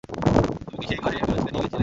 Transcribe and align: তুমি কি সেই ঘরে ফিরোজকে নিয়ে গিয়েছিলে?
তুমি 0.65 0.77
কি 0.79 0.85
সেই 0.89 0.99
ঘরে 1.03 1.17
ফিরোজকে 1.19 1.41
নিয়ে 1.45 1.63
গিয়েছিলে? 1.63 1.79